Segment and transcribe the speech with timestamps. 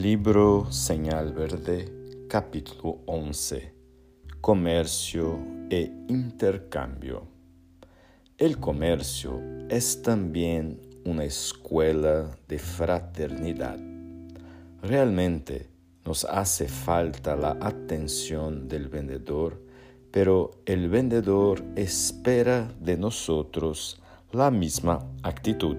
[0.00, 3.74] Libro Señal Verde, capítulo 11.
[4.40, 5.40] Comercio
[5.70, 7.26] e intercambio.
[8.36, 13.76] El comercio es también una escuela de fraternidad.
[14.82, 15.68] Realmente
[16.04, 19.60] nos hace falta la atención del vendedor,
[20.12, 25.76] pero el vendedor espera de nosotros la misma actitud.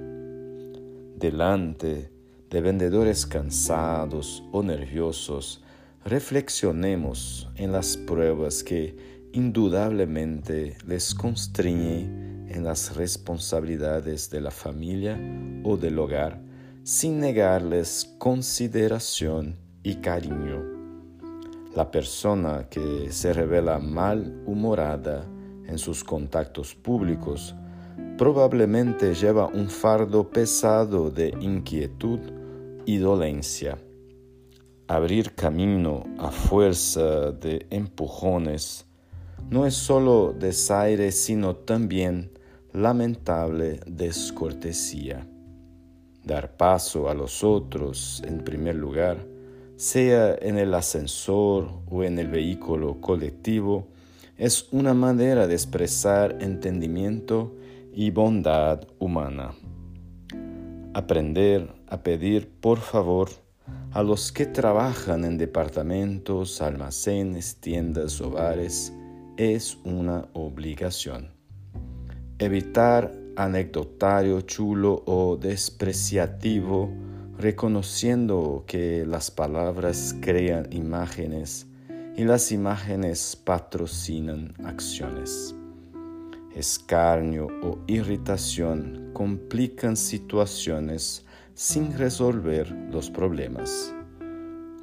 [1.15, 2.18] Delante
[2.49, 5.61] de vendedores cansados o nerviosos,
[6.05, 8.95] reflexionemos en las pruebas que
[9.33, 15.19] indudablemente les constriñen en las responsabilidades de la familia
[15.63, 16.41] o del hogar
[16.83, 20.63] sin negarles consideración y cariño.
[21.75, 25.23] La persona que se revela malhumorada
[25.67, 27.53] en sus contactos públicos
[28.17, 32.19] probablemente lleva un fardo pesado de inquietud
[32.89, 33.77] y dolencia.
[34.87, 38.87] Abrir camino a fuerza de empujones
[39.47, 42.31] no es solo desaire, sino también
[42.73, 45.27] lamentable descortesía.
[46.23, 49.23] Dar paso a los otros en primer lugar,
[49.75, 53.89] sea en el ascensor o en el vehículo colectivo,
[54.35, 57.55] es una manera de expresar entendimiento
[57.93, 59.53] y bondad humana.
[60.93, 63.29] Aprender a pedir por favor
[63.91, 68.91] a los que trabajan en departamentos, almacenes, tiendas o bares
[69.37, 71.29] es una obligación.
[72.39, 76.91] Evitar anecdotario chulo o despreciativo,
[77.37, 81.67] reconociendo que las palabras crean imágenes
[82.17, 85.55] y las imágenes patrocinan acciones
[86.55, 93.93] escarnio o irritación complican situaciones sin resolver los problemas.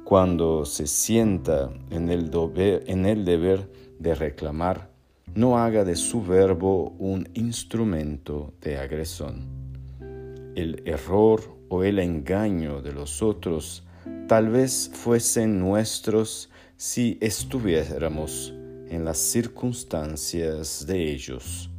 [0.03, 4.89] Cuando se sienta en el, deber, de reclamar,
[5.35, 9.45] no haga de su verbo un instrumento de agresión.
[10.55, 13.83] El error o el engaño de los otros
[14.27, 18.56] tal vez fuesen nuestros si estuviéramos
[18.89, 21.69] en las circunstancias de ellos.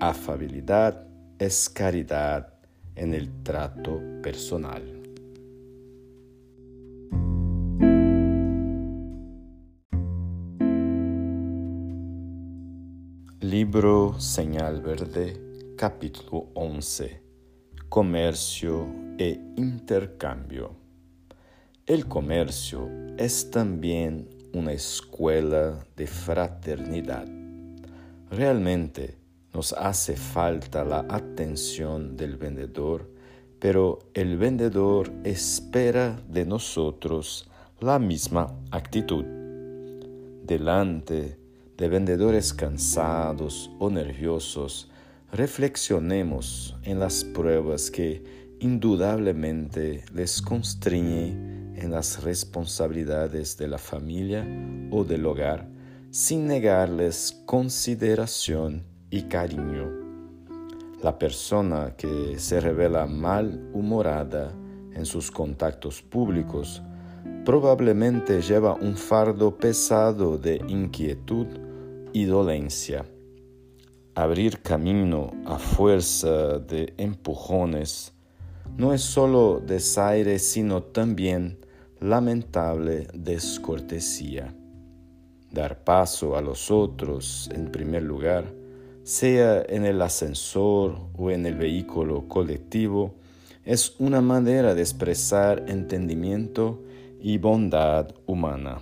[0.00, 1.06] Afabilidad
[1.38, 2.52] es caridad
[2.94, 4.82] en el trato personal.
[13.40, 17.22] Libro Señal Verde, capítulo 11.
[17.88, 18.86] Comercio
[19.18, 20.76] e intercambio.
[21.86, 27.26] El comercio es también una escuela de fraternidad.
[28.30, 29.18] Realmente
[29.52, 33.06] nos hace falta la atención del vendedor,
[33.58, 37.50] pero el vendedor espera de nosotros
[37.80, 39.26] la misma actitud.
[40.46, 41.38] Delante
[41.76, 44.90] de vendedores cansados o nerviosos,
[45.32, 54.46] reflexionemos en las pruebas que indudablemente les constriñen en las responsabilidades de la familia
[54.90, 55.68] o del hogar
[56.10, 59.90] sin negarles consideración y cariño.
[61.02, 64.50] La persona que se revela malhumorada
[64.94, 66.82] en sus contactos públicos
[67.44, 71.46] probablemente lleva un fardo pesado de inquietud
[72.12, 73.04] y dolencia.
[74.14, 78.14] Abrir camino a fuerza de empujones
[78.76, 81.58] no es solo desaire, sino también
[82.00, 84.54] lamentable descortesía.
[85.50, 88.44] Dar paso a los otros en primer lugar,
[89.04, 93.14] sea en el ascensor o en el vehículo colectivo,
[93.64, 96.82] es una manera de expresar entendimiento
[97.20, 98.80] y bondad humana.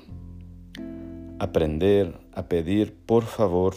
[1.38, 3.74] Aprender a pedir por favor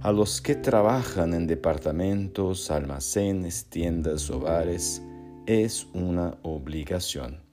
[0.00, 5.02] a los que trabajan en departamentos, almacenes, tiendas o bares
[5.46, 7.47] es una obligación.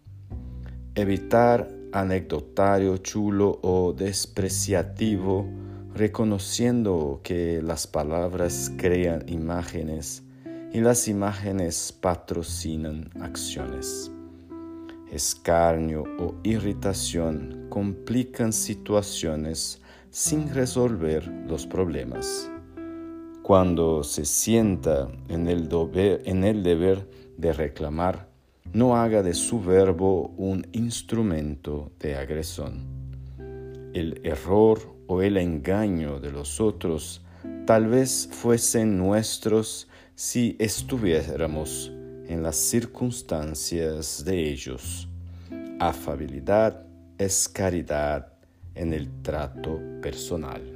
[0.97, 5.45] Evitar anecdotario chulo o despreciativo,
[5.94, 10.24] reconociendo que las palabras crean imágenes
[10.71, 14.09] y las imágenes patrocinan acciones.
[15.12, 19.81] Escarnio o irritación complican situaciones
[20.12, 22.50] sin resolver los problemas.
[23.44, 25.68] Cuando se sienta en el,
[26.24, 28.33] en el deber de reclamar,
[28.75, 32.81] no haga de su verbo un instrumento de agresión.
[33.94, 37.22] El error o el engaño de los otros
[37.66, 41.89] tal vez fuesen nuestros si estuviéramos
[42.27, 45.07] en las circunstancias de ellos.
[45.80, 46.86] afabilidad
[47.18, 48.33] es caridad
[48.74, 50.75] en el trato personal.